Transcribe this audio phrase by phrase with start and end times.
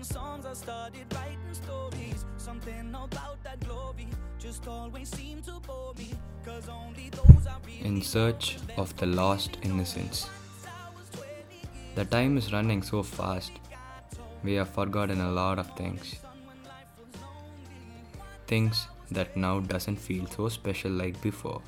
[0.00, 2.24] Writing songs, I started writing stories.
[2.36, 4.08] Something about that glory
[4.38, 6.14] just always seemed to bore me.
[6.44, 10.28] Cause only those really In search of the lost innocence.
[11.94, 13.52] The time is running so fast.
[14.42, 16.16] We have forgotten a lot of things.
[18.46, 21.62] Things that now doesn't feel so special like before.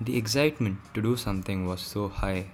[0.00, 2.46] The excitement to do something was so high.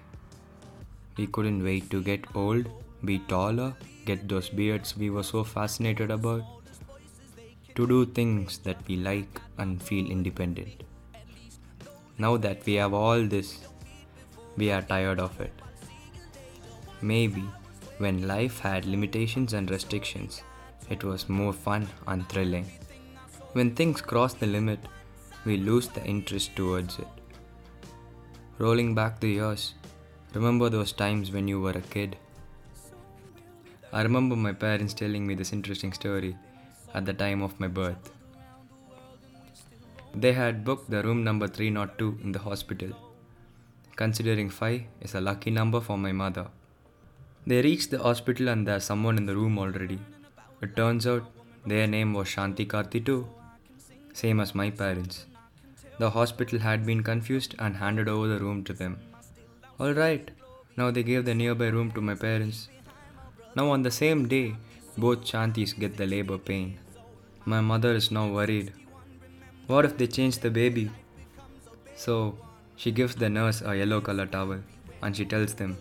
[1.17, 2.69] We couldn't wait to get old,
[3.05, 6.45] be taller, get those beards we were so fascinated about,
[7.75, 10.83] to do things that we like and feel independent.
[12.19, 13.61] Now that we have all this,
[14.57, 15.53] we are tired of it.
[17.03, 17.45] Maybe
[17.99, 20.43] when life had limitations and restrictions,
[20.89, 22.71] it was more fun and thrilling.
[23.53, 24.81] When things cross the limit,
[25.45, 27.09] we lose the interest towards it.
[28.59, 29.75] Rolling back the years,
[30.33, 32.17] remember those times when you were a kid?
[33.93, 36.37] I remember my parents telling me this interesting story
[36.95, 38.11] at the time of my birth.
[40.15, 42.91] They had booked the room number 302 in the hospital.
[43.97, 46.47] Considering 5 is a lucky number for my mother.
[47.47, 50.01] They reached the hospital and there's someone in the room already.
[50.61, 51.31] It turns out
[51.65, 53.29] their name was Shanti Karthi too,
[54.13, 55.27] same as my parents.
[55.99, 58.99] The hospital had been confused and handed over the room to them.
[59.81, 60.31] Alright,
[60.77, 62.69] now they gave the nearby room to my parents.
[63.57, 64.55] Now, on the same day,
[64.99, 66.79] both Shantis get the labor pain.
[67.47, 68.73] My mother is now worried.
[69.67, 70.91] What if they change the baby?
[71.95, 72.37] So,
[72.77, 74.59] she gives the nurse a yellow color towel
[75.03, 75.79] and she tells them,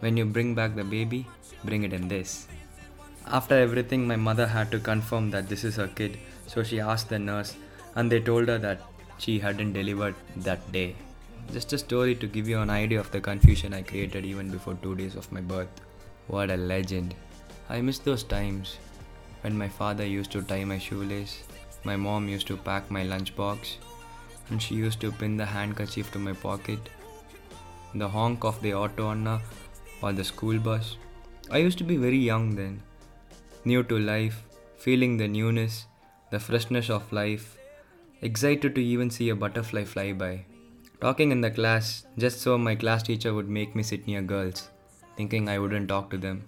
[0.00, 1.26] When you bring back the baby,
[1.64, 2.48] bring it in this.
[3.26, 7.08] After everything, my mother had to confirm that this is her kid, so she asked
[7.08, 7.56] the nurse,
[7.94, 8.82] and they told her that
[9.16, 10.94] she hadn't delivered that day.
[11.50, 14.74] Just a story to give you an idea of the confusion I created even before
[14.82, 15.85] two days of my birth.
[16.28, 17.14] What a legend.
[17.68, 18.78] I miss those times
[19.42, 21.42] when my father used to tie my shoelace,
[21.84, 23.76] my mom used to pack my lunchbox,
[24.50, 26.80] and she used to pin the handkerchief to my pocket.
[27.94, 29.40] The honk of the auto Anna
[30.02, 30.96] or the school bus.
[31.50, 32.82] I used to be very young then,
[33.64, 34.42] new to life,
[34.78, 35.86] feeling the newness,
[36.30, 37.56] the freshness of life,
[38.20, 40.44] excited to even see a butterfly fly by.
[41.00, 44.70] Talking in the class just so my class teacher would make me sit near girls,
[45.16, 46.44] thinking I wouldn't talk to them.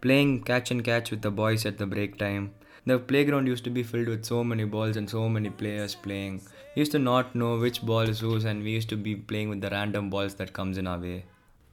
[0.00, 2.52] Playing catch and catch with the boys at the break time.
[2.86, 6.40] The playground used to be filled with so many balls and so many players playing.
[6.74, 9.50] We used to not know which ball is whose and we used to be playing
[9.50, 11.24] with the random balls that comes in our way.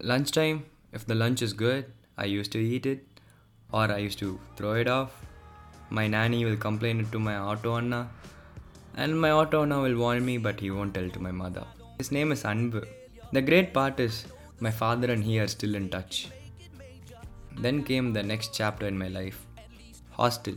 [0.02, 1.86] Lunchtime, if the lunch is good,
[2.18, 3.06] I used to eat it
[3.72, 5.14] or I used to throw it off.
[5.90, 8.10] My nanny will complain it to my auto Anna
[8.96, 11.64] and my auto Anna will warn me but he won't tell to my mother.
[11.98, 12.86] His name is Anbu.
[13.32, 14.26] The great part is
[14.60, 16.30] my father and he are still in touch.
[17.58, 19.46] Then came the next chapter in my life
[20.12, 20.56] hostel.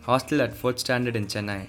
[0.00, 1.68] Hostel at 4th standard in Chennai.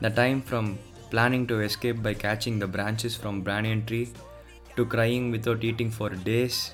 [0.00, 0.78] The time from
[1.10, 4.08] planning to escape by catching the branches from banyan tree
[4.76, 6.72] to crying without eating for days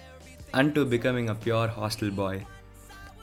[0.54, 2.44] and to becoming a pure hostel boy.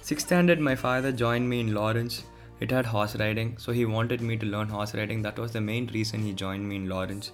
[0.01, 2.23] 6th standard my father joined me in Lawrence.
[2.61, 5.21] It had horse riding, so he wanted me to learn horse riding.
[5.21, 7.31] That was the main reason he joined me in Lawrence.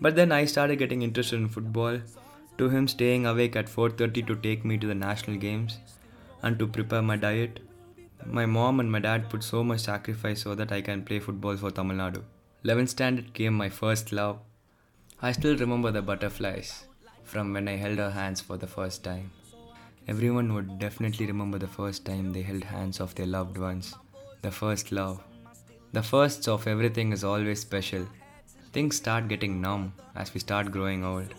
[0.00, 2.00] But then I started getting interested in football.
[2.58, 5.78] To him staying awake at 4:30 to take me to the national games
[6.42, 7.60] and to prepare my diet.
[8.38, 11.56] My mom and my dad put so much sacrifice so that I can play football
[11.62, 12.22] for Tamil Nadu.
[12.64, 14.36] 11th standard came my first love.
[15.28, 16.70] I still remember the butterflies
[17.32, 19.30] from when I held her hands for the first time.
[20.14, 23.94] Everyone would definitely remember the first time they held hands of their loved ones.
[24.42, 25.22] The first love.
[25.92, 28.04] The firsts of everything is always special.
[28.72, 29.92] Things start getting numb
[30.22, 31.32] as we start growing old.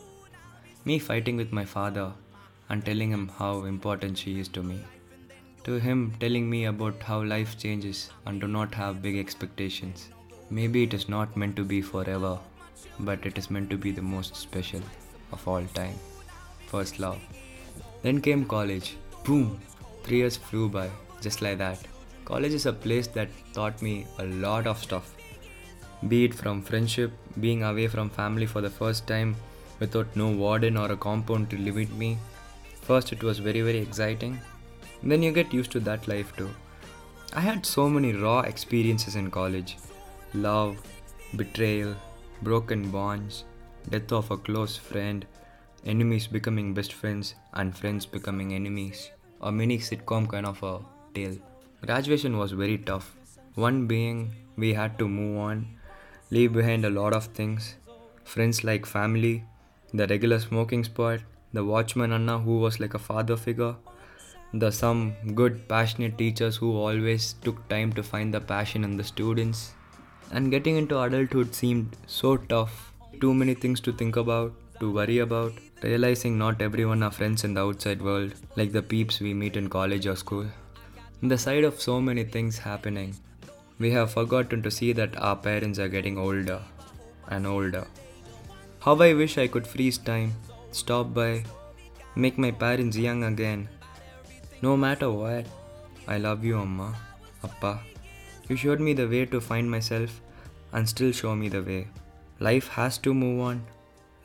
[0.87, 2.11] Me fighting with my father
[2.69, 4.79] and telling him how important she is to me.
[5.63, 10.09] To him telling me about how life changes and do not have big expectations.
[10.51, 12.37] Maybe it is not meant to be forever,
[12.99, 14.81] but it is meant to be the most special
[15.31, 15.95] of all time.
[16.67, 17.19] First love.
[18.03, 18.95] Then came college.
[19.23, 19.59] Boom!
[20.03, 21.79] Three years flew by, just like that.
[22.25, 25.15] College is a place that taught me a lot of stuff.
[26.07, 29.35] Be it from friendship, being away from family for the first time
[29.79, 32.17] without no warden or a compound to limit me.
[32.81, 34.39] First, it was very, very exciting.
[35.03, 36.49] Then you get used to that life too.
[37.33, 39.77] I had so many raw experiences in college
[40.33, 40.77] love,
[41.35, 41.95] betrayal,
[42.41, 43.45] broken bonds,
[43.89, 45.25] death of a close friend,
[45.85, 49.11] enemies becoming best friends, and friends becoming enemies.
[49.41, 50.79] A mini sitcom kind of a
[51.13, 51.37] tale.
[51.85, 53.15] Graduation was very tough.
[53.55, 55.67] One being we had to move on,
[56.31, 57.75] leave behind a lot of things
[58.25, 59.43] friends like family,
[59.95, 61.19] the regular smoking spot,
[61.53, 63.75] the watchman Anna who was like a father figure,
[64.53, 69.03] the some good passionate teachers who always took time to find the passion in the
[69.03, 69.73] students.
[70.31, 72.93] And getting into adulthood seemed so tough.
[73.21, 77.53] Too many things to think about, to worry about, realizing not everyone are friends in
[77.53, 80.45] the outside world, like the peeps we meet in college or school.
[81.21, 83.15] In the side of so many things happening,
[83.79, 86.61] we have forgotten to see that our parents are getting older
[87.29, 87.85] and older.
[88.85, 90.33] How I wish I could freeze time,
[90.71, 91.43] stop by,
[92.15, 93.67] make my parents young again.
[94.61, 95.47] No matter what,
[96.07, 96.95] I love you, Amma,
[97.43, 97.79] Appa.
[98.47, 100.21] You showed me the way to find myself
[100.71, 101.87] and still show me the way.
[102.39, 103.65] Life has to move on.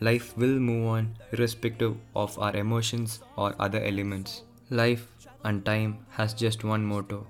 [0.01, 4.43] Life will move on irrespective of our emotions or other elements.
[4.69, 5.07] Life
[5.43, 7.27] and time has just one motto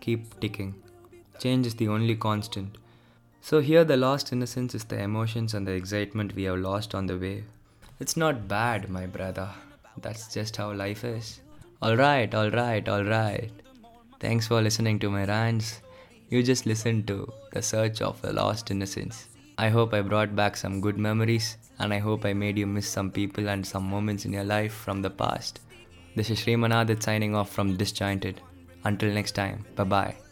[0.00, 0.74] keep ticking.
[1.40, 2.78] Change is the only constant.
[3.42, 7.06] So, here the lost innocence is the emotions and the excitement we have lost on
[7.06, 7.44] the way.
[7.98, 9.48] It's not bad, my brother.
[10.00, 11.40] That's just how life is.
[11.82, 13.50] Alright, alright, alright.
[14.20, 15.80] Thanks for listening to my rants.
[16.28, 19.26] You just listened to The Search of the Lost Innocence.
[19.58, 22.88] I hope I brought back some good memories and I hope I made you miss
[22.88, 25.60] some people and some moments in your life from the past.
[26.16, 28.40] This is Srimanadit signing off from Disjointed.
[28.84, 30.29] Until next time, bye bye.